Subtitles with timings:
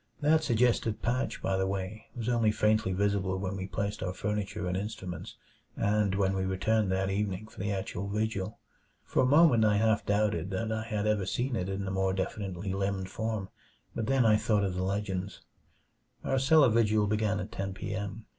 [0.19, 4.65] That suggestive patch, by the way, was only faintly visible when we placed our furniture
[4.67, 5.35] and instruments,
[5.77, 8.57] and when we returned that evening for the actual vigil.
[9.05, 12.13] For a moment I half doubted that I had ever seen it in the more
[12.13, 13.49] definitely limned form
[13.93, 15.41] but then I thought of the legends.
[16.23, 17.93] Our cellar vigil began at ten p.
[17.93, 18.25] m.